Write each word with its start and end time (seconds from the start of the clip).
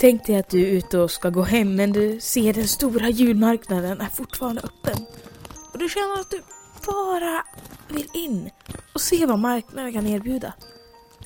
Tänk 0.00 0.26
dig 0.26 0.36
att 0.36 0.50
du 0.50 0.62
är 0.62 0.70
ute 0.70 0.98
och 0.98 1.10
ska 1.10 1.30
gå 1.30 1.42
hem 1.42 1.74
men 1.74 1.92
du 1.92 2.20
ser 2.20 2.52
den 2.52 2.68
stora 2.68 3.08
julmarknaden 3.08 4.00
är 4.00 4.08
fortfarande 4.08 4.60
öppen. 4.60 5.06
Och 5.72 5.78
du 5.78 5.88
känner 5.88 6.20
att 6.20 6.30
du 6.30 6.42
bara 6.86 7.44
vill 7.88 8.08
in 8.14 8.50
och 8.94 9.00
se 9.00 9.26
vad 9.26 9.38
marknaden 9.38 9.92
kan 9.92 10.06
erbjuda. 10.06 10.52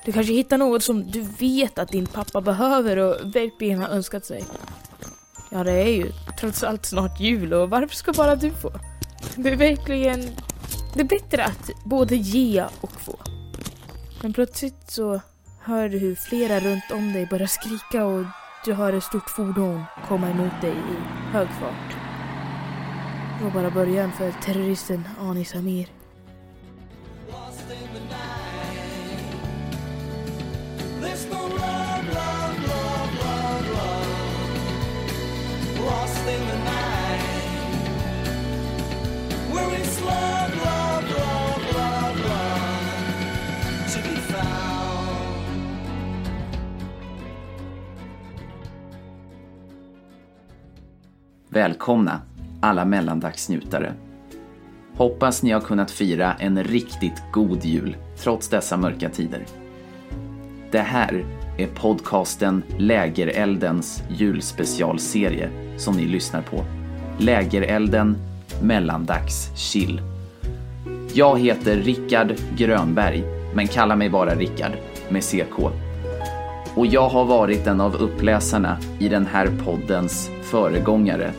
Du 0.04 0.12
kanske 0.12 0.32
hittar 0.32 0.58
något 0.58 0.82
som 0.82 1.10
du 1.10 1.22
vet 1.22 1.78
att 1.78 1.88
din 1.88 2.06
pappa 2.06 2.40
behöver 2.40 2.96
och 2.96 3.36
verkligen 3.36 3.82
har 3.82 3.88
önskat 3.88 4.24
sig. 4.24 4.44
Ja, 5.50 5.64
det 5.64 5.72
är 5.72 5.90
ju 5.90 6.12
trots 6.40 6.62
allt 6.62 6.86
snart 6.86 7.20
jul 7.20 7.52
och 7.54 7.70
varför 7.70 7.96
ska 7.96 8.12
bara 8.12 8.36
du 8.36 8.50
få? 8.50 8.72
Det 9.36 9.50
är 9.50 9.56
verkligen... 9.56 10.20
Det 10.94 11.00
är 11.00 11.04
bättre 11.04 11.44
att 11.44 11.70
både 11.84 12.16
ge 12.16 12.64
och 12.80 13.00
få. 13.00 13.18
Men 14.22 14.32
plötsligt 14.32 14.90
så 14.90 15.20
hör 15.60 15.88
du 15.88 15.98
hur 15.98 16.14
flera 16.14 16.60
runt 16.60 16.90
om 16.92 17.12
dig 17.12 17.26
börjar 17.26 17.46
skrika 17.46 18.04
och 18.04 18.24
du 18.64 18.72
hör 18.72 18.92
ett 18.92 19.04
stort 19.04 19.30
fordon 19.30 19.84
komma 20.08 20.30
emot 20.30 20.60
dig 20.60 20.70
i 20.70 21.32
hög 21.32 21.48
fart. 21.48 21.96
Det 23.38 23.44
var 23.44 23.50
bara 23.50 23.70
början 23.70 24.12
för 24.12 24.32
terroristen 24.32 25.08
Anis 25.20 25.54
Amir. 25.54 26.01
Välkomna 51.54 52.20
alla 52.60 52.84
mellandagsnjutare. 52.84 53.92
Hoppas 54.96 55.42
ni 55.42 55.50
har 55.50 55.60
kunnat 55.60 55.90
fira 55.90 56.34
en 56.34 56.64
riktigt 56.64 57.22
god 57.32 57.64
jul 57.64 57.96
trots 58.16 58.48
dessa 58.48 58.76
mörka 58.76 59.08
tider. 59.08 59.46
Det 60.70 60.78
här 60.78 61.24
är 61.58 61.66
podcasten 61.66 62.62
Lägereldens 62.78 64.02
julspecialserie 64.08 65.50
som 65.78 65.96
ni 65.96 66.06
lyssnar 66.06 66.42
på. 66.42 66.64
Lägerelden 67.18 68.16
mellandags 68.62 69.56
chill. 69.56 70.00
Jag 71.14 71.40
heter 71.40 71.76
Rickard 71.76 72.34
Grönberg, 72.56 73.24
men 73.54 73.68
kalla 73.68 73.96
mig 73.96 74.10
bara 74.10 74.34
Rickard 74.34 74.72
med 75.08 75.24
CK. 75.24 75.81
Och 76.76 76.86
jag 76.86 77.08
har 77.08 77.24
varit 77.24 77.66
en 77.66 77.80
av 77.80 77.94
uppläsarna 77.94 78.78
i 78.98 79.08
den 79.08 79.26
här 79.26 79.50
poddens 79.64 80.30
föregångare. 80.42 81.32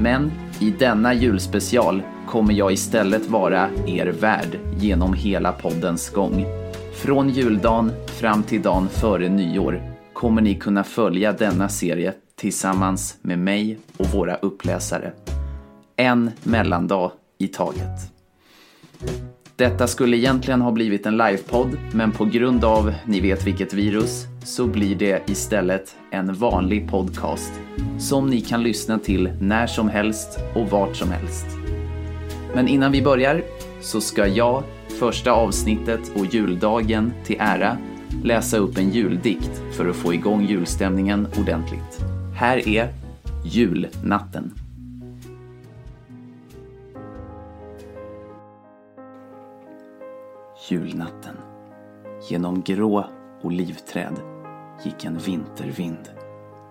Men 0.00 0.32
i 0.60 0.70
denna 0.70 1.14
julspecial 1.14 2.02
kommer 2.26 2.54
jag 2.54 2.72
istället 2.72 3.26
vara 3.26 3.68
er 3.86 4.06
värd 4.06 4.58
genom 4.78 5.14
hela 5.14 5.52
poddens 5.52 6.10
gång. 6.10 6.46
Från 6.94 7.28
juldagen 7.28 7.92
fram 8.06 8.42
till 8.42 8.62
dagen 8.62 8.88
före 8.88 9.28
nyår 9.28 9.82
kommer 10.12 10.42
ni 10.42 10.54
kunna 10.54 10.84
följa 10.84 11.32
denna 11.32 11.68
serie 11.68 12.12
tillsammans 12.36 13.16
med 13.22 13.38
mig 13.38 13.78
och 13.96 14.06
våra 14.06 14.34
uppläsare. 14.34 15.12
En 15.96 16.30
mellandag 16.42 17.12
i 17.38 17.48
taget. 17.48 18.12
Detta 19.56 19.86
skulle 19.86 20.16
egentligen 20.16 20.60
ha 20.60 20.72
blivit 20.72 21.06
en 21.06 21.16
livepodd, 21.16 21.78
men 21.92 22.12
på 22.12 22.24
grund 22.24 22.64
av 22.64 22.94
ni 23.06 23.20
vet 23.20 23.46
vilket 23.46 23.72
virus 23.72 24.26
så 24.46 24.66
blir 24.66 24.96
det 24.96 25.30
istället 25.30 25.96
en 26.10 26.34
vanlig 26.34 26.90
podcast 26.90 27.52
som 27.98 28.30
ni 28.30 28.40
kan 28.40 28.62
lyssna 28.62 28.98
till 28.98 29.30
när 29.40 29.66
som 29.66 29.88
helst 29.88 30.38
och 30.54 30.70
vart 30.70 30.96
som 30.96 31.10
helst. 31.10 31.46
Men 32.54 32.68
innan 32.68 32.92
vi 32.92 33.02
börjar 33.02 33.42
så 33.80 34.00
ska 34.00 34.26
jag, 34.26 34.62
första 35.00 35.32
avsnittet 35.32 36.00
och 36.14 36.26
juldagen 36.26 37.12
till 37.24 37.36
ära, 37.38 37.76
läsa 38.24 38.56
upp 38.56 38.78
en 38.78 38.90
juldikt 38.90 39.62
för 39.72 39.88
att 39.88 39.96
få 39.96 40.14
igång 40.14 40.46
julstämningen 40.46 41.26
ordentligt. 41.38 42.04
Här 42.34 42.68
är 42.68 42.92
Julnatten. 43.44 44.52
Julnatten. 50.68 51.36
Genom 52.28 52.62
grå 52.62 53.06
olivträd 53.42 54.35
gick 54.84 55.04
en 55.04 55.18
vintervind. 55.18 56.10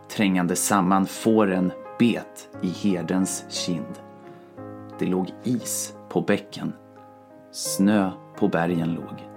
Trängande 0.10 0.56
samman 0.56 1.06
fåren 1.06 1.72
bet 2.00 2.50
i 2.62 2.68
herdens 2.68 3.46
kind. 3.50 4.00
Det 5.00 5.06
låg 5.06 5.34
is 5.44 5.96
på 6.10 6.22
bäcken. 6.22 6.74
Snö 7.52 8.12
på 8.38 8.48
bergen 8.48 8.94
låg. 8.94 9.30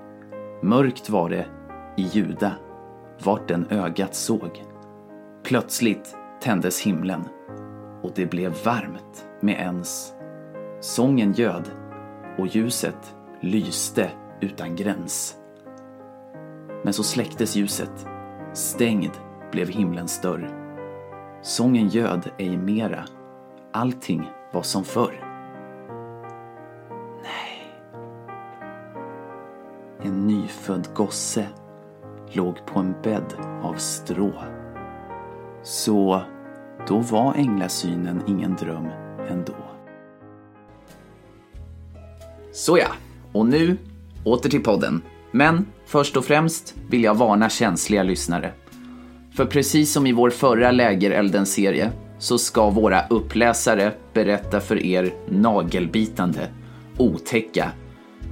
Mörkt 0.63 1.11
var 1.11 1.31
det 1.31 1.47
i 1.97 2.03
Juda, 2.03 2.53
vart 3.25 3.49
den 3.49 3.67
ögat 3.71 4.15
såg. 4.15 4.65
Plötsligt 5.43 6.17
tändes 6.41 6.81
himlen 6.81 7.25
och 8.03 8.11
det 8.15 8.27
blev 8.27 8.65
varmt 8.65 9.27
med 9.41 9.55
ens. 9.55 10.13
Sången 10.81 11.33
göd 11.33 11.71
och 12.39 12.47
ljuset 12.47 13.15
lyste 13.41 14.11
utan 14.41 14.77
gräns. 14.77 15.37
Men 16.85 16.93
så 16.93 17.03
släcktes 17.03 17.57
ljuset, 17.57 18.08
stängd 18.59 19.11
blev 19.53 19.69
himlens 19.69 20.21
dörr. 20.21 20.51
Sången 21.43 21.89
göd 21.89 22.31
ej 22.39 22.57
mera, 22.57 23.05
allting 23.73 24.31
var 24.53 24.63
som 24.63 24.85
förr. 24.85 25.25
Nej. 27.23 27.73
En 30.03 30.27
nyfödd 30.27 30.89
gosse 30.95 31.47
låg 32.33 32.67
på 32.67 32.81
en 32.81 32.95
bädd 33.03 33.35
av 33.63 33.75
strå. 33.75 34.33
Så 35.63 36.23
då 36.89 36.99
var 36.99 37.35
änglasynen 37.35 38.23
ingen 38.27 38.57
dröm 38.57 38.89
ändå. 39.29 39.55
Såja, 42.53 42.89
och 43.33 43.47
nu 43.47 43.77
åter 44.25 44.51
till 44.51 44.63
podden. 44.63 45.03
Men 45.39 45.67
först 45.87 46.17
och 46.17 46.25
främst 46.25 46.75
vill 46.89 47.05
jag 47.05 47.15
varna 47.15 47.49
känsliga 47.49 48.03
lyssnare. 48.03 48.53
För 49.35 49.45
precis 49.45 49.93
som 49.93 50.07
i 50.07 50.13
vår 50.13 50.31
förra 50.31 50.71
Lägerelden-serie 50.71 51.91
så 52.19 52.39
ska 52.39 52.71
våra 52.71 53.07
uppläsare 53.07 53.93
berätta 54.13 54.61
för 54.61 54.87
er 54.87 55.13
nagelbitande, 55.29 56.49
otäcka, 56.97 57.73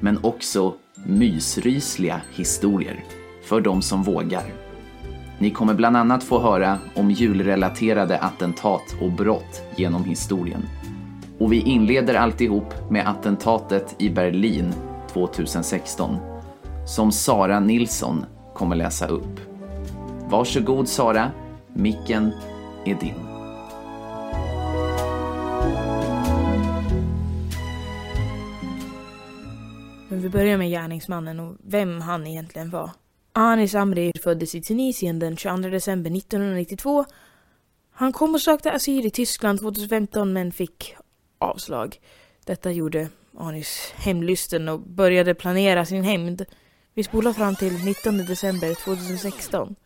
men 0.01 0.19
också 0.23 0.75
mysrysliga 1.05 2.21
historier 2.35 3.05
för 3.45 3.61
de 3.61 3.83
som 3.83 4.03
vågar. 4.03 4.45
Ni 5.39 5.51
kommer 5.51 5.75
bland 5.75 5.97
annat 5.97 6.25
få 6.25 6.41
höra 6.41 6.79
om 6.95 7.11
julrelaterade 7.11 8.19
attentat 8.19 8.97
och 9.01 9.13
brott 9.13 9.63
genom 9.77 10.05
historien. 10.05 10.63
Och 11.39 11.53
vi 11.53 11.61
inleder 11.61 12.15
alltihop 12.15 12.91
med 12.91 13.09
attentatet 13.09 13.95
i 13.99 14.11
Berlin 14.11 14.75
2016 15.13 16.36
som 16.87 17.13
Sara 17.13 17.61
Nilsson 17.61 18.25
kommer 18.55 18.77
läsa 18.77 19.07
upp. 19.07 19.41
Varsågod 20.29 20.89
Sara, 20.89 21.31
micken 21.75 22.33
är 22.85 22.95
din. 22.95 23.15
Men 30.09 30.21
vi 30.21 30.29
börjar 30.29 30.59
med 30.59 30.71
gärningsmannen 30.71 31.41
och 31.41 31.57
vem 31.65 32.01
han 32.01 32.27
egentligen 32.27 32.71
var. 32.71 32.91
Anis 33.33 33.75
Amri 33.75 34.13
föddes 34.23 34.55
i 34.55 34.63
Tunisien 34.63 35.19
den 35.19 35.37
22 35.37 35.69
december 35.69 36.17
1992. 36.17 37.05
Han 37.93 38.13
kom 38.13 38.35
och 38.35 38.41
sökte 38.41 38.73
asyl 38.73 39.07
i 39.07 39.11
Tyskland 39.11 39.61
2015 39.61 40.33
men 40.33 40.53
fick 40.53 40.97
avslag. 41.39 42.01
Detta 42.45 42.71
gjorde 42.71 43.09
Anis 43.39 43.93
hemlysten 43.97 44.69
och 44.69 44.81
började 44.81 45.35
planera 45.35 45.85
sin 45.85 46.05
hämnd. 46.05 46.45
Vi 46.97 47.03
spolar 47.03 47.33
fram 47.33 47.57
till 47.57 47.85
19 47.85 48.17
december 48.19 48.75
2016. 48.75 49.77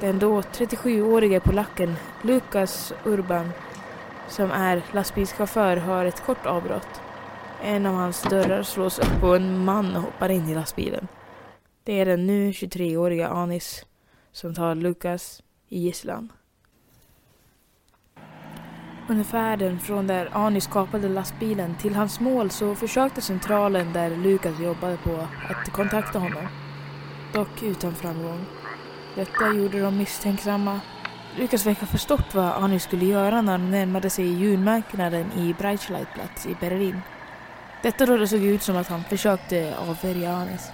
Den 0.00 0.18
då 0.18 0.40
37-årige 0.40 1.40
polacken 1.40 1.94
Lukas 2.22 2.92
Urban, 3.04 3.50
som 4.28 4.50
är 4.50 4.82
lastbilschaufför, 4.92 5.76
har 5.76 6.04
ett 6.04 6.20
kort 6.26 6.46
avbrott. 6.46 7.00
En 7.62 7.86
av 7.86 7.94
hans 7.94 8.22
dörrar 8.22 8.62
slås 8.62 8.98
upp 8.98 9.22
och 9.22 9.36
en 9.36 9.64
man 9.64 9.96
hoppar 9.96 10.28
in 10.28 10.48
i 10.48 10.54
lastbilen. 10.54 11.08
Det 11.84 12.00
är 12.00 12.06
den 12.06 12.26
nu 12.26 12.50
23-åriga 12.50 13.28
Anis 13.28 13.86
som 14.32 14.54
tar 14.54 14.74
Lukas 14.74 15.42
i 15.68 15.78
gisslan. 15.78 16.32
Under 19.08 19.24
färden 19.24 19.78
från 19.78 20.06
där 20.06 20.28
Anis 20.32 20.66
kapade 20.66 21.08
lastbilen 21.08 21.74
till 21.74 21.94
hans 21.94 22.20
mål 22.20 22.50
så 22.50 22.74
försökte 22.74 23.20
centralen 23.20 23.92
där 23.92 24.10
Lukas 24.10 24.60
jobbade 24.60 24.96
på 24.96 25.26
att 25.50 25.72
kontakta 25.72 26.18
honom. 26.18 26.48
Dock 27.32 27.62
utan 27.62 27.94
framgång. 27.94 28.44
Detta 29.14 29.48
gjorde 29.48 29.80
dem 29.80 29.98
misstänksamma 29.98 30.80
Lukas 31.36 31.66
verkar 31.66 31.80
ha 31.80 31.86
förstått 31.86 32.34
vad 32.34 32.44
Anis 32.44 32.82
skulle 32.82 33.04
göra 33.04 33.42
när 33.42 33.52
han 33.52 33.70
närmade 33.70 34.10
sig 34.10 34.26
julmarknaden 34.26 35.32
i 35.32 35.54
Breitschleitplatz 35.58 36.46
i 36.46 36.56
Berlin. 36.60 37.00
Detta 37.82 38.06
då 38.06 38.16
det 38.16 38.28
såg 38.28 38.42
ut 38.42 38.62
som 38.62 38.76
att 38.76 38.88
han 38.88 39.04
försökte 39.04 39.74
avvärja 39.78 40.32
Anis. 40.32 40.70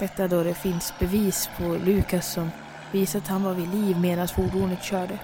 Detta 0.00 0.28
då 0.28 0.42
det 0.42 0.54
finns 0.54 0.94
bevis 0.98 1.50
på 1.58 1.64
Lukas 1.84 2.32
som 2.32 2.50
visar 2.92 3.18
att 3.18 3.28
han 3.28 3.42
var 3.42 3.54
vid 3.54 3.74
liv 3.74 3.98
medan 3.98 4.28
fordonet 4.28 4.82
körde. 4.82 5.18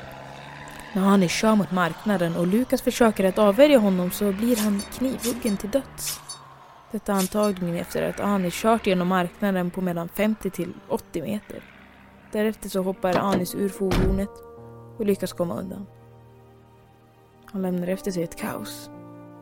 När 0.93 1.09
Anis 1.09 1.33
kör 1.33 1.55
mot 1.55 1.73
marknaden 1.73 2.37
och 2.37 2.47
Lukas 2.47 2.83
försöker 2.83 3.25
att 3.25 3.39
avvärja 3.39 3.79
honom 3.79 4.11
så 4.11 4.33
blir 4.33 4.57
han 4.57 4.83
knivhuggen 4.93 5.57
till 5.57 5.71
döds. 5.71 6.21
Detta 6.91 7.13
antagligen 7.13 7.77
efter 7.77 8.03
att 8.03 8.21
Anis 8.21 8.55
kört 8.55 8.87
genom 8.87 9.09
marknaden 9.09 9.71
på 9.71 9.81
mellan 9.81 10.09
50 10.09 10.51
till 10.51 10.73
80 10.89 11.23
meter. 11.23 11.63
Därefter 12.33 12.69
så 12.69 12.83
hoppar 12.83 13.19
Anis 13.19 13.55
ur 13.55 13.69
fordonet 13.69 14.31
och 14.99 15.07
lyckas 15.07 15.33
komma 15.33 15.61
undan. 15.61 15.87
Han 17.45 17.63
lämnar 17.63 17.87
efter 17.87 18.11
sig 18.11 18.23
ett 18.23 18.37
kaos. 18.37 18.91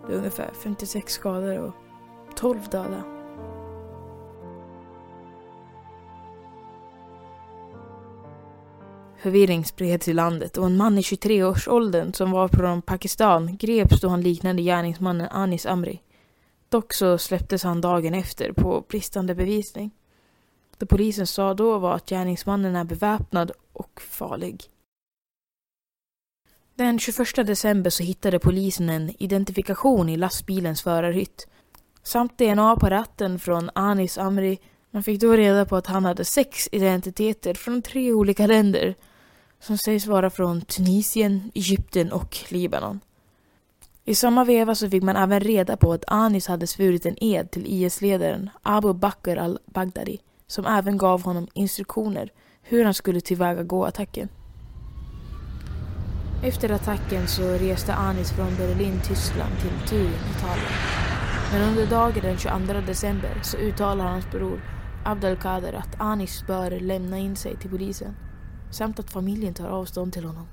Det 0.06 0.12
är 0.12 0.16
ungefär 0.16 0.50
56 0.62 1.12
skador 1.12 1.58
och 1.58 1.74
12 2.36 2.58
döda. 2.70 3.15
Förvirring 9.18 9.64
spreds 9.64 10.08
i 10.08 10.12
landet 10.12 10.56
och 10.56 10.66
en 10.66 10.76
man 10.76 10.98
i 10.98 11.00
23-årsåldern 11.00 12.12
som 12.12 12.30
var 12.30 12.48
från 12.48 12.82
Pakistan 12.82 13.56
greps 13.56 14.00
då 14.00 14.08
han 14.08 14.20
liknade 14.20 14.62
gärningsmannen 14.62 15.28
Anis 15.30 15.66
Amri. 15.66 16.02
Dock 16.68 16.92
så 16.92 17.18
släpptes 17.18 17.62
han 17.62 17.80
dagen 17.80 18.14
efter 18.14 18.52
på 18.52 18.84
bristande 18.88 19.34
bevisning. 19.34 19.90
Det 20.78 20.86
polisen 20.86 21.26
sa 21.26 21.54
då 21.54 21.78
var 21.78 21.94
att 21.94 22.08
gärningsmannen 22.10 22.76
är 22.76 22.84
beväpnad 22.84 23.50
och 23.72 24.00
farlig. 24.00 24.64
Den 26.74 26.98
21 26.98 27.34
december 27.34 27.90
så 27.90 28.02
hittade 28.02 28.38
polisen 28.38 28.90
en 28.90 29.22
identifikation 29.22 30.08
i 30.08 30.16
lastbilens 30.16 30.82
förarhytt 30.82 31.48
samt 32.02 32.38
DNA 32.38 32.76
på 32.76 32.86
ratten 32.86 33.38
från 33.38 33.70
Anis 33.74 34.18
Amri. 34.18 34.58
Man 34.96 35.02
fick 35.02 35.20
då 35.20 35.32
reda 35.32 35.64
på 35.64 35.76
att 35.76 35.86
han 35.86 36.04
hade 36.04 36.24
sex 36.24 36.68
identiteter 36.72 37.54
från 37.54 37.82
tre 37.82 38.12
olika 38.12 38.46
länder 38.46 38.94
som 39.60 39.78
sägs 39.78 40.06
vara 40.06 40.30
från 40.30 40.60
Tunisien, 40.60 41.50
Egypten 41.54 42.12
och 42.12 42.38
Libanon. 42.48 43.00
I 44.04 44.14
samma 44.14 44.44
veva 44.44 44.74
så 44.74 44.90
fick 44.90 45.02
man 45.02 45.16
även 45.16 45.40
reda 45.40 45.76
på 45.76 45.92
att 45.92 46.04
Anis 46.06 46.46
hade 46.46 46.66
svurit 46.66 47.06
en 47.06 47.24
ed 47.24 47.50
till 47.50 47.66
IS-ledaren 47.66 48.50
Abu 48.62 48.92
Bakr 48.92 49.36
al-Baghdadi 49.36 50.18
som 50.46 50.66
även 50.66 50.98
gav 50.98 51.22
honom 51.22 51.48
instruktioner 51.54 52.32
hur 52.62 52.84
han 52.84 52.94
skulle 52.94 53.20
tillvägagå 53.20 53.84
attacken. 53.84 54.28
Efter 56.44 56.70
attacken 56.70 57.28
så 57.28 57.42
reste 57.42 57.94
Anis 57.94 58.32
från 58.32 58.56
Berlin, 58.56 59.00
Tyskland 59.08 59.52
till 59.60 59.88
Turin, 59.88 60.20
Italien. 60.36 60.72
Men 61.52 61.62
under 61.62 61.86
dagen 61.86 62.22
den 62.22 62.38
22 62.38 62.80
december 62.86 63.40
så 63.42 63.56
uttalar 63.56 64.04
hans 64.04 64.30
bror 64.30 64.75
Abdelkader 65.06 65.72
att 65.72 66.00
Anis 66.00 66.46
bör 66.46 66.70
lämna 66.70 67.18
in 67.18 67.36
sig 67.36 67.56
till 67.56 67.70
polisen 67.70 68.16
samt 68.70 68.98
att 68.98 69.10
familjen 69.10 69.54
tar 69.54 69.68
avstånd 69.68 70.12
till 70.12 70.24
honom. 70.24 70.46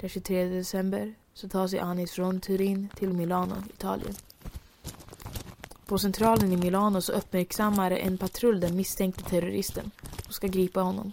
Den 0.00 0.08
23 0.08 0.44
december 0.44 1.14
så 1.34 1.48
tar 1.48 1.66
sig 1.66 1.78
Anis 1.78 2.12
från 2.12 2.40
Turin 2.40 2.88
till 2.96 3.12
Milano, 3.12 3.54
Italien. 3.74 4.14
På 5.86 5.98
centralen 5.98 6.52
i 6.52 6.56
Milano 6.56 7.00
så 7.00 7.12
uppmärksammar 7.12 7.90
en 7.90 8.18
patrull 8.18 8.60
den 8.60 8.76
misstänkte 8.76 9.24
terroristen 9.24 9.90
och 10.26 10.34
ska 10.34 10.46
gripa 10.46 10.80
honom. 10.80 11.12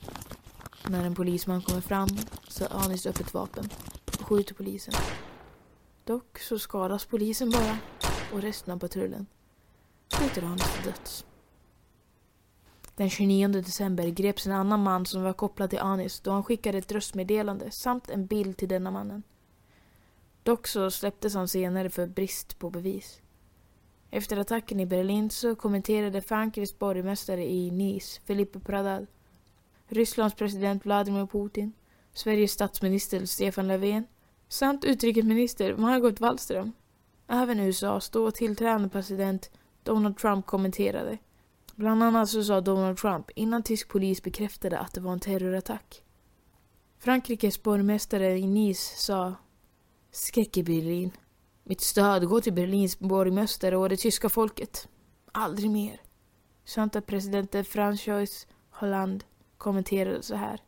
När 0.87 1.05
en 1.05 1.15
polisman 1.15 1.61
kommer 1.61 1.81
fram 1.81 2.09
så 2.47 2.65
har 2.65 2.85
Anis 2.85 3.05
upp 3.05 3.19
ett 3.19 3.33
vapen 3.33 3.69
och 4.19 4.25
skjuter 4.25 4.53
polisen. 4.53 4.93
Dock 6.03 6.39
så 6.39 6.59
skadas 6.59 7.05
polisen 7.05 7.49
bara 7.49 7.77
och 8.33 8.41
resten 8.41 8.73
av 8.73 8.79
patrullen 8.79 9.25
skjuter 10.13 10.43
Anis 10.43 10.73
till 10.73 10.83
döds. 10.83 11.25
Den 12.95 13.09
29 13.09 13.47
december 13.47 14.07
greps 14.07 14.47
en 14.47 14.53
annan 14.53 14.83
man 14.83 15.05
som 15.05 15.23
var 15.23 15.33
kopplad 15.33 15.69
till 15.69 15.79
Anis 15.79 16.19
då 16.19 16.31
han 16.31 16.43
skickade 16.43 16.77
ett 16.77 16.91
röstmeddelande 16.91 17.71
samt 17.71 18.09
en 18.09 18.25
bild 18.25 18.57
till 18.57 18.69
denna 18.69 18.91
mannen. 18.91 19.23
Dock 20.43 20.67
så 20.67 20.91
släpptes 20.91 21.35
han 21.35 21.47
senare 21.47 21.89
för 21.89 22.07
brist 22.07 22.59
på 22.59 22.69
bevis. 22.69 23.21
Efter 24.11 24.37
attacken 24.37 24.79
i 24.79 24.85
Berlin 24.85 25.29
så 25.29 25.55
kommenterade 25.55 26.21
Frankrikes 26.21 26.79
borgmästare 26.79 27.51
i 27.51 27.71
Nice, 27.71 28.21
Philippe 28.21 28.59
Pradal, 28.59 29.07
Rysslands 29.87 30.35
president 30.35 30.85
Vladimir 30.85 31.25
Putin, 31.25 31.73
Sveriges 32.13 32.51
statsminister 32.51 33.25
Stefan 33.25 33.67
Löfven 33.67 34.07
samt 34.47 34.85
utrikesminister 34.85 35.75
Margot 35.75 36.19
Wallström. 36.19 36.71
Även 37.27 37.59
USAs 37.59 38.09
då 38.09 38.31
tillträdande 38.31 38.89
president 38.89 39.51
Donald 39.83 40.17
Trump 40.17 40.45
kommenterade. 40.45 41.17
Bland 41.75 42.03
annat 42.03 42.29
så 42.29 42.43
sa 42.43 42.61
Donald 42.61 42.97
Trump 42.97 43.29
innan 43.35 43.63
tysk 43.63 43.87
polis 43.87 44.23
bekräftade 44.23 44.79
att 44.79 44.93
det 44.93 45.01
var 45.01 45.13
en 45.13 45.19
terrorattack. 45.19 46.03
Frankrikes 46.99 47.63
borgmästare 47.63 48.37
i 48.37 48.47
Nice 48.47 48.97
sa 48.97 49.35
Skräck 50.11 50.57
i 50.57 50.63
Berlin. 50.63 51.11
Mitt 51.63 51.81
stöd 51.81 52.27
går 52.27 52.41
till 52.41 52.53
Berlins 52.53 52.99
borgmästare 52.99 53.77
och 53.77 53.89
det 53.89 53.97
tyska 53.97 54.29
folket. 54.29 54.87
Aldrig 55.31 55.71
mer. 55.71 56.01
Samt 56.65 56.95
att 56.95 57.05
presidenten 57.05 57.63
François 57.63 58.47
Hollande 58.69 59.25
kommenterade 59.57 60.23
så 60.23 60.35
här. 60.35 60.59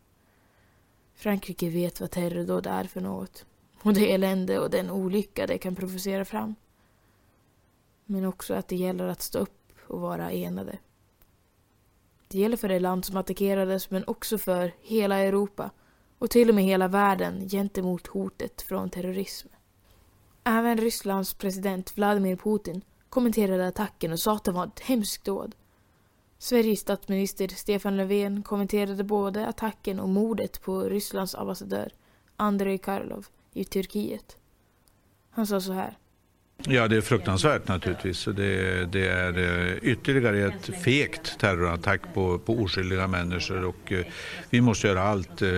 Frankrike 1.16 1.70
vet 1.70 2.02
vad 2.02 2.12
terrordåd 2.12 2.68
är 2.68 2.84
för 2.84 3.02
något. 3.02 3.46
Och 3.82 3.94
det 3.94 4.14
elände 4.14 4.60
och 4.60 4.70
den 4.70 4.92
olycka 4.92 5.48
det 5.48 5.58
kan 5.58 5.76
provocera 5.76 6.26
fram. 6.26 6.56
Men 8.06 8.26
också 8.26 8.54
att 8.54 8.68
det 8.68 8.76
gäller 8.76 9.08
att 9.08 9.22
stå 9.22 9.40
upp 9.40 9.72
och 9.88 10.02
vara 10.02 10.32
enade. 10.32 10.80
Det 12.28 12.40
gäller 12.40 12.58
för 12.58 12.68
det 12.70 12.80
land 12.80 13.06
som 13.06 13.18
attackerades 13.18 13.90
men 13.90 14.04
också 14.08 14.38
för 14.38 14.74
hela 14.82 15.18
Europa 15.18 15.72
och 16.20 16.30
till 16.30 16.50
och 16.50 16.56
med 16.56 16.64
hela 16.64 16.88
världen 16.88 17.50
gentemot 17.50 18.08
hotet 18.08 18.62
från 18.62 18.90
terrorism. 18.90 19.48
Även 20.44 20.78
Rysslands 20.78 21.34
president 21.34 21.98
Vladimir 21.98 22.36
Putin 22.36 22.82
kommenterade 23.10 23.68
attacken 23.68 24.12
och 24.12 24.20
sa 24.20 24.36
att 24.36 24.44
det 24.44 24.52
var 24.52 24.68
ett 24.68 24.80
hemskt 24.80 25.24
dåd. 25.24 25.56
Sveriges 26.38 26.80
statsminister 26.80 27.48
Stefan 27.48 27.98
Löfven 27.98 28.44
kommenterade 28.44 29.04
både 29.04 29.48
attacken 29.48 30.00
och 30.00 30.10
mordet 30.10 30.62
på 30.62 30.82
Rysslands 30.82 31.36
ambassadör 31.36 31.92
Andrei 32.36 32.78
Karlov 32.78 33.28
i 33.54 33.66
Turkiet. 33.66 34.38
Han 35.30 35.48
sa 35.48 35.62
så 35.62 35.72
här. 35.72 35.98
Ja, 36.70 36.88
det 36.88 36.98
är 36.98 37.02
fruktansvärt 37.02 37.68
naturligtvis. 37.68 38.26
Det, 38.26 38.86
det 38.86 39.08
är 39.08 39.38
eh, 39.38 39.78
ytterligare 39.82 40.48
ett 40.48 40.84
fegt 40.84 41.40
terrorattack 41.40 42.02
på, 42.14 42.40
på 42.40 42.54
oskyldiga 42.54 43.08
människor 43.08 43.66
och 43.66 43.92
eh, 43.92 44.06
vi 44.50 44.62
måste 44.62 44.88
göra 44.88 45.02
allt, 45.04 45.42
eh, 45.42 45.50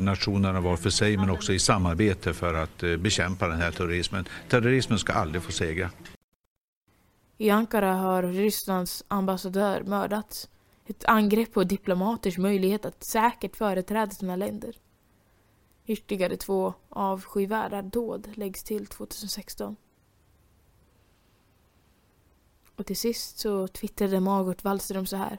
nationerna 0.00 0.60
var 0.60 0.76
för 0.76 0.90
sig 0.90 1.16
men 1.16 1.30
också 1.30 1.52
i 1.52 1.58
samarbete 1.58 2.34
för 2.34 2.54
att 2.54 2.78
bekämpa 2.98 3.48
den 3.48 3.60
här 3.60 3.70
terrorismen. 3.70 4.24
Terrorismen 4.48 4.98
ska 4.98 5.12
aldrig 5.12 5.42
få 5.42 5.52
segra. 5.52 5.90
I 7.38 7.50
Ankara 7.50 7.92
har 7.92 8.22
Rysslands 8.22 9.04
ambassadör 9.08 9.82
mördats. 9.82 10.48
Ett 10.86 11.04
angrepp 11.04 11.52
på 11.52 11.64
diplomaters 11.64 12.38
möjlighet 12.38 12.84
att 12.84 13.04
säkert 13.04 13.56
företräda 13.56 14.10
sina 14.10 14.36
länder. 14.36 14.74
Ytterligare 15.86 16.36
två 16.36 16.74
avskyvärda 16.88 17.82
dåd 17.82 18.28
läggs 18.34 18.62
till 18.62 18.86
2016. 18.86 19.76
Och 22.76 22.86
till 22.86 22.96
sist 22.96 23.38
så 23.38 23.68
twittrade 23.68 24.20
Margot 24.20 24.64
Wallström 24.64 25.06
så 25.06 25.16
här. 25.16 25.38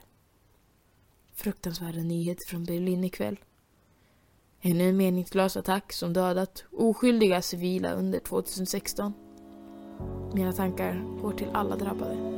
Fruktansvärda 1.33 1.99
nyheter 1.99 2.45
från 2.45 2.63
Berlin 2.63 3.03
ikväll. 3.03 3.39
Ännu 4.61 4.89
en 4.89 4.97
meningslös 4.97 5.57
attack 5.57 5.93
som 5.93 6.13
dödat 6.13 6.63
oskyldiga 6.71 7.41
civila 7.41 7.93
under 7.93 8.19
2016. 8.19 9.13
Mina 10.33 10.53
tankar 10.53 11.19
går 11.21 11.31
till 11.31 11.49
alla 11.53 11.75
drabbade. 11.75 12.36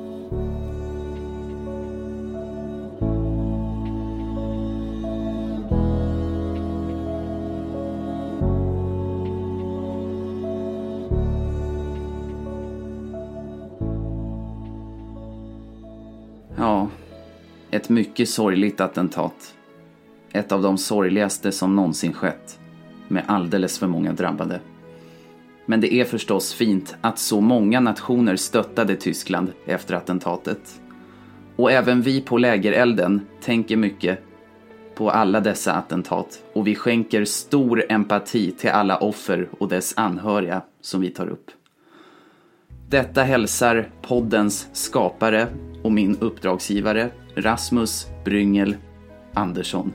Ett 17.80 17.90
mycket 17.90 18.30
sorgligt 18.30 18.82
attentat. 18.82 19.56
Ett 20.32 20.52
av 20.52 20.62
de 20.62 20.78
sorgligaste 20.78 21.52
som 21.52 21.76
någonsin 21.76 22.14
skett. 22.14 22.60
Med 23.08 23.24
alldeles 23.28 23.80
för 23.80 23.88
många 23.88 24.14
drabbade. 24.14 24.60
Men 25.66 25.82
det 25.82 25.94
är 25.94 26.06
förstås 26.06 26.54
fint 26.54 26.96
att 27.02 27.20
så 27.20 27.42
många 27.42 27.80
nationer 27.80 28.36
stöttade 28.36 28.96
Tyskland 28.96 29.52
efter 29.66 29.96
attentatet. 29.96 30.82
Och 31.56 31.72
även 31.72 32.02
vi 32.02 32.22
på 32.22 32.38
lägerelden 32.38 33.22
tänker 33.42 33.78
mycket 33.78 34.20
på 34.96 35.12
alla 35.12 35.40
dessa 35.40 35.74
attentat 35.74 36.44
och 36.54 36.68
vi 36.68 36.76
skänker 36.76 37.26
stor 37.26 37.84
empati 37.90 38.52
till 38.52 38.70
alla 38.70 38.98
offer 38.98 39.50
och 39.60 39.68
dess 39.68 39.94
anhöriga 39.98 40.62
som 40.82 41.02
vi 41.02 41.10
tar 41.10 41.28
upp. 41.28 41.52
Detta 42.90 43.24
hälsar 43.24 43.90
poddens 44.02 44.68
skapare 44.74 45.48
och 45.84 45.92
min 45.92 46.18
uppdragsgivare 46.20 47.10
Rasmus 47.42 48.08
Bryngel 48.26 48.76
Andersson. 49.34 49.94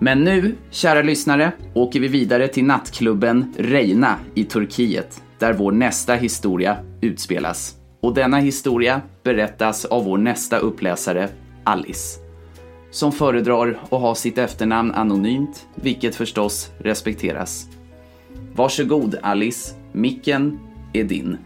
Men 0.00 0.24
nu, 0.24 0.54
kära 0.70 1.02
lyssnare, 1.02 1.52
åker 1.74 2.00
vi 2.00 2.08
vidare 2.08 2.48
till 2.48 2.64
nattklubben 2.64 3.54
Reina 3.58 4.16
i 4.34 4.44
Turkiet 4.44 5.22
där 5.38 5.52
vår 5.52 5.72
nästa 5.72 6.14
historia 6.14 6.76
utspelas. 7.00 7.76
Och 8.00 8.14
denna 8.14 8.38
historia 8.38 9.00
berättas 9.22 9.84
av 9.84 10.04
vår 10.04 10.18
nästa 10.18 10.58
uppläsare, 10.58 11.28
Alice. 11.64 12.20
Som 12.90 13.12
föredrar 13.12 13.78
att 13.82 14.00
ha 14.00 14.14
sitt 14.14 14.38
efternamn 14.38 14.92
anonymt, 14.92 15.66
vilket 15.74 16.14
förstås 16.14 16.70
respekteras. 16.78 17.68
Varsågod 18.54 19.18
Alice, 19.22 19.74
micken 19.92 20.58
är 20.92 21.04
din. 21.04 21.38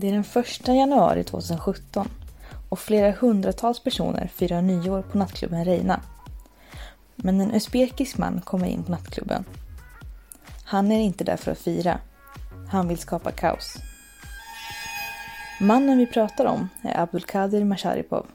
Det 0.00 0.08
är 0.08 0.12
den 0.12 0.42
1 0.44 0.68
januari 0.68 1.24
2017 1.24 2.08
och 2.68 2.78
flera 2.78 3.10
hundratals 3.10 3.80
personer 3.80 4.30
firar 4.34 4.62
nyår 4.62 5.02
på 5.02 5.18
nattklubben 5.18 5.64
Reina. 5.64 6.00
Men 7.16 7.40
en 7.40 7.54
usbekisk 7.54 8.18
man 8.18 8.40
kommer 8.40 8.66
in 8.66 8.84
på 8.84 8.90
nattklubben. 8.90 9.44
Han 10.64 10.92
är 10.92 11.00
inte 11.00 11.24
där 11.24 11.36
för 11.36 11.52
att 11.52 11.58
fira. 11.58 12.00
Han 12.70 12.88
vill 12.88 12.98
skapa 12.98 13.32
kaos. 13.32 13.76
Mannen 15.60 15.98
vi 15.98 16.06
pratar 16.06 16.44
om 16.44 16.68
är 16.82 17.00
Abdulkadir 17.00 17.64
Masharipov. 17.64 18.26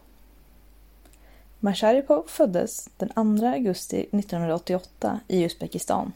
Masharipov 1.59 2.23
föddes 2.27 2.89
den 2.97 3.39
2 3.39 3.47
augusti 3.47 3.99
1988 3.99 5.19
i 5.27 5.43
Uzbekistan. 5.43 6.13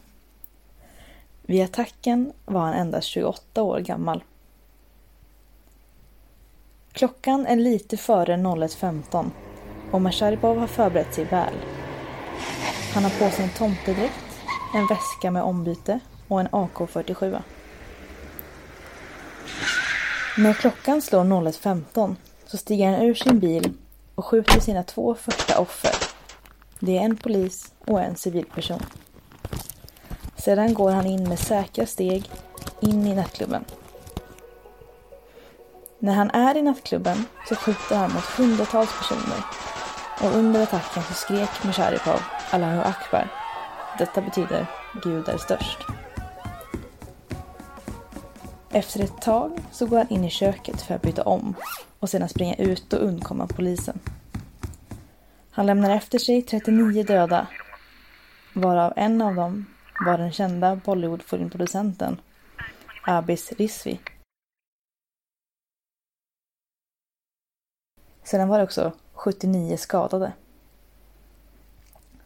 Vid 1.42 1.64
attacken 1.64 2.32
var 2.44 2.60
han 2.60 2.74
endast 2.74 3.08
28 3.08 3.62
år 3.62 3.80
gammal. 3.80 4.22
Klockan 6.98 7.46
är 7.46 7.56
lite 7.56 7.96
före 7.96 8.36
01.15 8.36 9.30
och 9.90 10.00
Masharipov 10.00 10.58
har 10.58 10.66
förberett 10.66 11.14
sig 11.14 11.24
väl. 11.24 11.54
Han 12.94 13.02
har 13.02 13.10
på 13.10 13.36
sig 13.36 13.44
en 13.44 13.50
tomtedräkt, 13.50 14.40
en 14.74 14.86
väska 14.86 15.30
med 15.30 15.42
ombyte 15.42 16.00
och 16.28 16.40
en 16.40 16.48
AK47. 16.48 17.42
När 20.38 20.52
klockan 20.52 21.02
slår 21.02 21.24
01.15 21.24 22.16
så 22.46 22.56
stiger 22.56 22.90
han 22.90 23.02
ur 23.02 23.14
sin 23.14 23.38
bil 23.38 23.72
och 24.14 24.24
skjuter 24.24 24.60
sina 24.60 24.82
två 24.82 25.14
första 25.14 25.58
offer. 25.60 25.94
Det 26.80 26.98
är 26.98 27.02
en 27.02 27.16
polis 27.16 27.72
och 27.86 28.00
en 28.00 28.16
civilperson. 28.16 28.80
Sedan 30.36 30.74
går 30.74 30.90
han 30.90 31.06
in 31.06 31.28
med 31.28 31.38
säkra 31.38 31.86
steg 31.86 32.30
in 32.80 33.06
i 33.06 33.14
nattklubben. 33.14 33.64
När 36.00 36.14
han 36.14 36.30
är 36.30 36.56
i 36.56 36.62
nattklubben 36.62 37.24
så 37.48 37.54
skjuter 37.54 37.96
han 37.96 38.12
mot 38.12 38.24
hundratals 38.24 38.98
personer 38.98 39.44
och 40.22 40.38
under 40.38 40.62
attacken 40.62 41.02
så 41.02 41.14
skrek 41.14 41.64
Musharipov 41.64 42.20
Allahu 42.50 42.80
Akbar. 42.80 43.28
Detta 43.98 44.20
betyder 44.20 44.66
Gud 45.02 45.28
är 45.28 45.38
störst. 45.38 45.78
Efter 48.70 49.04
ett 49.04 49.22
tag 49.22 49.58
så 49.72 49.86
går 49.86 49.96
han 49.96 50.08
in 50.08 50.24
i 50.24 50.30
köket 50.30 50.82
för 50.82 50.94
att 50.94 51.02
byta 51.02 51.22
om 51.22 51.54
och 51.98 52.10
sedan 52.10 52.28
springa 52.28 52.54
ut 52.54 52.92
och 52.92 53.04
undkomma 53.04 53.46
polisen. 53.46 53.98
Han 55.50 55.66
lämnar 55.66 55.90
efter 55.90 56.18
sig 56.18 56.42
39 56.42 57.02
döda, 57.02 57.46
varav 58.52 58.92
en 58.96 59.22
av 59.22 59.34
dem 59.34 59.66
var 60.06 60.18
den 60.18 60.32
kända 60.32 60.76
Bollywood-filmproducenten 60.76 62.16
Abis 63.02 63.52
Rizvi. 63.52 64.00
Sedan 68.28 68.48
var 68.48 68.58
det 68.58 68.64
också 68.64 68.92
79 69.12 69.76
skadade. 69.76 70.32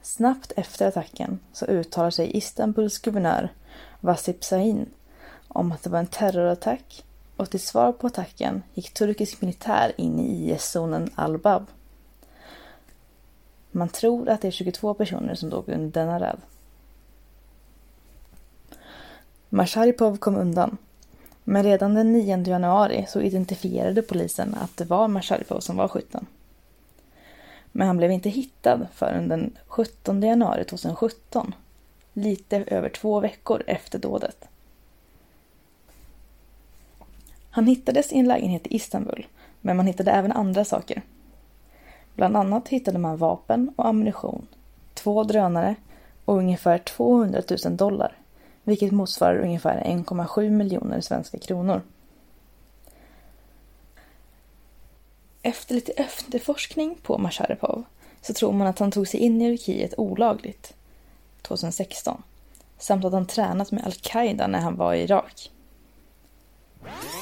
Snabbt 0.02 0.52
efter 0.56 0.86
attacken 0.86 1.38
så 1.52 1.66
uttalar 1.66 2.10
sig 2.10 2.36
Istanbuls 2.36 2.98
guvernör 2.98 3.52
Vasip 4.00 4.44
Sahin 4.44 4.90
om 5.48 5.72
att 5.72 5.82
det 5.82 5.90
var 5.90 5.98
en 5.98 6.06
terrorattack 6.06 7.04
och 7.36 7.50
till 7.50 7.60
svar 7.60 7.92
på 7.92 8.06
attacken 8.06 8.62
gick 8.74 8.94
turkisk 8.94 9.40
militär 9.40 9.92
in 9.96 10.20
i 10.20 10.52
IS-zonen 10.52 11.10
Al-Bab. 11.14 11.66
Man 13.70 13.88
tror 13.88 14.28
att 14.28 14.40
det 14.40 14.48
är 14.48 14.52
22 14.52 14.94
personer 14.94 15.34
som 15.34 15.50
dog 15.50 15.68
under 15.68 16.00
denna 16.00 16.20
räd. 16.20 16.40
Masharipov 19.48 20.16
kom 20.16 20.36
undan. 20.36 20.78
Men 21.44 21.62
redan 21.62 21.94
den 21.94 22.12
9 22.12 22.36
januari 22.46 23.06
så 23.08 23.20
identifierade 23.20 24.02
polisen 24.02 24.54
att 24.54 24.76
det 24.76 24.84
var 24.84 25.08
Masharipov 25.08 25.60
som 25.60 25.76
var 25.76 25.88
skytten. 25.88 26.26
Men 27.72 27.86
han 27.86 27.96
blev 27.96 28.10
inte 28.10 28.30
hittad 28.30 28.86
förrän 28.94 29.28
den 29.28 29.58
17 29.66 30.22
januari 30.22 30.64
2017. 30.64 31.54
Lite 32.12 32.64
över 32.66 32.88
två 32.88 33.20
veckor 33.20 33.62
efter 33.66 33.98
dådet. 33.98 34.44
Han 37.50 37.66
hittades 37.66 38.12
i 38.12 38.18
en 38.18 38.28
lägenhet 38.28 38.66
i 38.66 38.76
Istanbul, 38.76 39.26
men 39.60 39.76
man 39.76 39.86
hittade 39.86 40.10
även 40.10 40.32
andra 40.32 40.64
saker. 40.64 41.02
Bland 42.14 42.36
annat 42.36 42.68
hittade 42.68 42.98
man 42.98 43.16
vapen 43.16 43.72
och 43.76 43.86
ammunition, 43.86 44.46
två 44.94 45.24
drönare 45.24 45.74
och 46.24 46.36
ungefär 46.36 46.78
200 46.78 47.42
000 47.64 47.76
dollar, 47.76 48.16
vilket 48.64 48.92
motsvarar 48.92 49.38
ungefär 49.38 49.84
1,7 49.84 50.50
miljoner 50.50 51.00
svenska 51.00 51.38
kronor. 51.38 51.82
Efter 55.42 55.74
lite 55.74 55.92
efterforskning 55.92 56.98
på 57.02 57.18
Masharipov 57.18 57.84
så 58.20 58.34
tror 58.34 58.52
man 58.52 58.66
att 58.66 58.78
han 58.78 58.90
tog 58.90 59.08
sig 59.08 59.20
in 59.20 59.42
i 59.42 59.56
Turkiet 59.56 59.94
olagligt 59.96 60.74
2016 61.42 62.22
samt 62.78 63.04
att 63.04 63.12
han 63.12 63.26
tränat 63.26 63.72
med 63.72 63.84
Al-Qaida 63.84 64.46
när 64.46 64.60
han 64.60 64.76
var 64.76 64.94
i 64.94 65.02
Irak. 65.02 65.50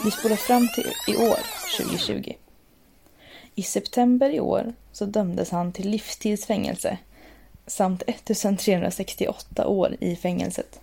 Vi 0.04 0.10
spolar 0.10 0.36
fram 0.36 0.68
till 0.74 1.14
i 1.14 1.16
år, 1.16 1.38
2020. 1.78 2.32
I 3.54 3.62
september 3.62 4.30
i 4.30 4.40
år 4.40 4.74
så 4.92 5.04
dömdes 5.04 5.50
han 5.50 5.72
till 5.72 5.90
livstidsfängelse 5.90 6.98
samt 7.66 8.02
1368 8.06 9.66
år 9.66 9.96
i 10.00 10.16
fängelset. 10.16 10.80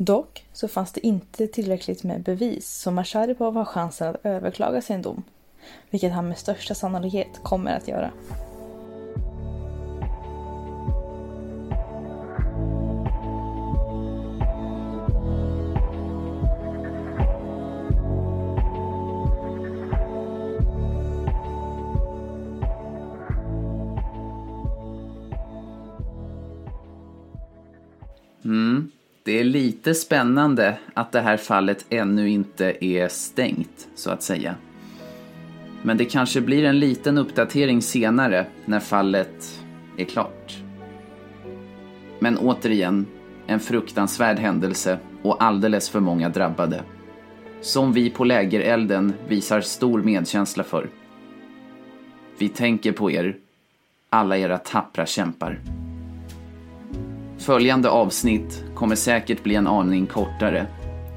Dock 0.00 0.46
så 0.52 0.68
fanns 0.68 0.92
det 0.92 1.06
inte 1.06 1.46
tillräckligt 1.46 2.02
med 2.02 2.22
bevis 2.22 2.68
så 2.68 2.90
Masharipov 2.90 3.54
har 3.54 3.64
chansen 3.64 4.08
att 4.08 4.26
överklaga 4.26 4.82
sin 4.82 5.02
dom, 5.02 5.22
vilket 5.90 6.12
han 6.12 6.28
med 6.28 6.38
största 6.38 6.74
sannolikhet 6.74 7.40
kommer 7.42 7.76
att 7.76 7.88
göra. 7.88 8.10
Det 29.28 29.40
är 29.40 29.44
lite 29.44 29.94
spännande 29.94 30.78
att 30.94 31.12
det 31.12 31.20
här 31.20 31.36
fallet 31.36 31.86
ännu 31.90 32.28
inte 32.28 32.84
är 32.84 33.08
stängt, 33.08 33.88
så 33.94 34.10
att 34.10 34.22
säga. 34.22 34.54
Men 35.82 35.96
det 35.96 36.04
kanske 36.04 36.40
blir 36.40 36.64
en 36.64 36.78
liten 36.78 37.18
uppdatering 37.18 37.82
senare 37.82 38.46
när 38.64 38.80
fallet 38.80 39.60
är 39.96 40.04
klart. 40.04 40.56
Men 42.18 42.38
återigen, 42.38 43.06
en 43.46 43.60
fruktansvärd 43.60 44.38
händelse 44.38 44.98
och 45.22 45.42
alldeles 45.42 45.88
för 45.88 46.00
många 46.00 46.28
drabbade. 46.28 46.82
Som 47.60 47.92
vi 47.92 48.10
på 48.10 48.24
lägerelden 48.24 49.12
visar 49.28 49.60
stor 49.60 50.02
medkänsla 50.02 50.64
för. 50.64 50.88
Vi 52.38 52.48
tänker 52.48 52.92
på 52.92 53.10
er, 53.10 53.36
alla 54.10 54.38
era 54.38 54.58
tappra 54.58 55.06
kämpar. 55.06 55.60
Följande 57.38 57.88
avsnitt 57.88 58.64
kommer 58.78 58.96
säkert 58.96 59.42
bli 59.42 59.54
en 59.54 59.66
aning 59.66 60.06
kortare 60.06 60.66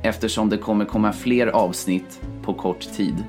eftersom 0.04 0.50
det 0.50 0.58
kommer 0.58 0.86
komma 0.86 1.14
fler 1.14 1.48
avsnitt 1.48 2.22
på 2.44 2.54
kort 2.54 2.82
tid. 2.82 3.24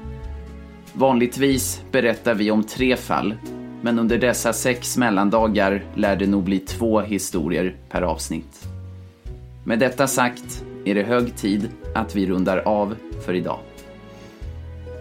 Vanligtvis 0.92 1.82
berättar 1.90 2.34
vi 2.34 2.50
om 2.50 2.64
tre 2.64 2.96
fall, 2.96 3.34
men 3.80 3.98
under 3.98 4.18
dessa 4.18 4.52
sex 4.52 4.96
mellandagar 4.96 5.84
lär 5.94 6.16
det 6.16 6.26
nog 6.26 6.42
bli 6.42 6.58
två 6.58 7.00
historier 7.00 7.76
per 7.90 8.02
avsnitt. 8.02 8.68
Med 9.64 9.78
detta 9.78 10.06
sagt 10.06 10.64
är 10.84 10.94
det 10.94 11.02
hög 11.02 11.36
tid 11.36 11.68
att 11.94 12.16
vi 12.16 12.26
rundar 12.26 12.58
av 12.58 12.94
för 13.26 13.34
idag. 13.34 13.58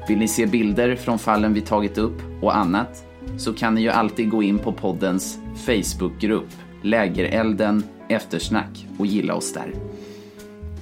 Vill 0.08 0.18
ni 0.18 0.28
se 0.28 0.46
bilder 0.46 0.96
från 0.96 1.20
fallen 1.20 1.54
vi 1.54 1.62
tagit 1.62 1.98
upp 1.98 2.22
och 2.42 2.58
annat 2.58 3.06
så 3.38 3.54
kan 3.54 3.76
ni 3.76 3.82
ju 3.82 3.90
alltid 3.90 4.30
gå 4.30 4.44
in 4.44 4.60
på 4.60 4.72
poddens 4.72 5.40
Facebookgrupp 5.56 6.50
Lägerelden 6.82 7.84
Eftersnack 8.12 8.88
och 8.98 9.06
gilla 9.06 9.36
oss 9.36 9.54
där. 9.54 9.74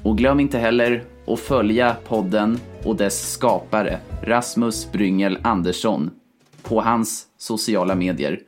Och 0.04 0.18
glöm 0.18 0.40
inte 0.40 0.58
heller 0.58 1.04
att 1.28 1.40
följa 1.40 1.96
podden 2.08 2.60
och 2.84 2.96
dess 2.96 3.32
skapare 3.32 4.00
Rasmus 4.24 4.92
Bryngel 4.92 5.38
Andersson 5.42 6.12
på 6.62 6.82
hans 6.82 7.28
sociala 7.38 7.96
medier. 7.96 8.40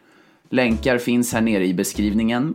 Länkar 0.49 0.97
finns 0.97 1.33
här 1.33 1.41
nere 1.41 1.65
i 1.65 1.73
beskrivningen. 1.73 2.53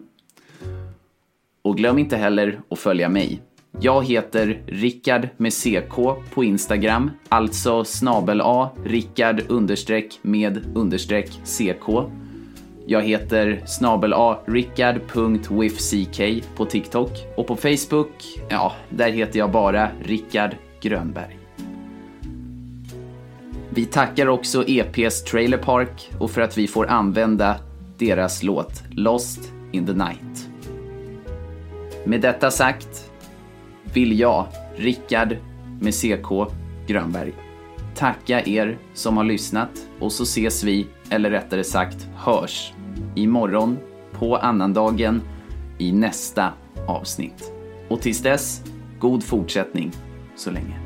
Och 1.62 1.76
glöm 1.76 1.98
inte 1.98 2.16
heller 2.16 2.60
att 2.70 2.78
följa 2.78 3.08
mig. 3.08 3.42
Jag 3.80 4.04
heter 4.06 4.62
Rickard 4.66 5.28
med 5.36 5.52
CK 5.52 5.94
på 6.34 6.44
Instagram, 6.44 7.10
alltså 7.28 7.84
snabel 7.84 8.40
A 8.44 8.70
Rickard 8.84 9.42
understreck 9.48 10.18
med 10.22 10.64
understreck 10.74 11.30
CK. 11.44 11.88
Jag 12.88 13.02
heter 13.02 13.62
snabel 13.66 14.12
A 14.16 14.38
på 16.56 16.64
TikTok 16.64 17.10
och 17.36 17.46
på 17.46 17.56
Facebook, 17.56 18.10
ja, 18.48 18.72
där 18.90 19.10
heter 19.10 19.38
jag 19.38 19.50
bara 19.50 19.90
Rickard 20.02 20.56
Grönberg. 20.80 21.38
Vi 23.70 23.84
tackar 23.84 24.26
också 24.26 24.64
EPs 24.68 25.24
Trailer 25.24 25.58
Park 25.58 26.10
och 26.18 26.30
för 26.30 26.40
att 26.40 26.58
vi 26.58 26.66
får 26.66 26.86
använda 26.86 27.56
deras 27.98 28.42
låt 28.42 28.82
Lost 28.90 29.52
in 29.72 29.86
the 29.86 29.92
Night. 29.92 30.48
Med 32.04 32.20
detta 32.20 32.50
sagt 32.50 33.10
vill 33.94 34.18
jag, 34.18 34.46
Rickard 34.76 35.36
med 35.80 35.94
CK 35.94 36.52
Grönberg, 36.86 37.32
tacka 37.94 38.42
er 38.46 38.78
som 38.94 39.16
har 39.16 39.24
lyssnat 39.24 39.70
och 40.00 40.12
så 40.12 40.22
ses 40.22 40.64
vi, 40.64 40.86
eller 41.10 41.30
rättare 41.30 41.64
sagt 41.64 42.08
hörs, 42.16 42.72
imorgon 43.14 43.78
på 44.12 44.36
annandagen 44.36 45.22
i 45.78 45.92
nästa 45.92 46.52
avsnitt. 46.86 47.52
Och 47.88 48.00
tills 48.00 48.22
dess, 48.22 48.62
god 48.98 49.24
fortsättning 49.24 49.92
så 50.36 50.50
länge. 50.50 50.85